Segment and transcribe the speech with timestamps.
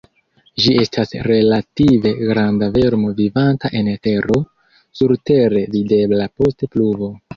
[0.61, 4.41] Ĝi estas relative granda vermo vivanta en tero,
[5.03, 7.13] surtere videbla post pluvo.